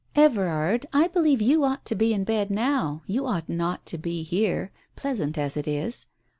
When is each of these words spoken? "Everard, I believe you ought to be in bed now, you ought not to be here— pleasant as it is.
"Everard, 0.15 0.87
I 0.91 1.09
believe 1.09 1.43
you 1.43 1.63
ought 1.63 1.85
to 1.85 1.93
be 1.93 2.11
in 2.11 2.23
bed 2.23 2.49
now, 2.49 3.03
you 3.05 3.27
ought 3.27 3.47
not 3.47 3.85
to 3.85 3.99
be 3.99 4.23
here— 4.23 4.71
pleasant 4.95 5.37
as 5.37 5.55
it 5.55 5.67
is. 5.67 6.07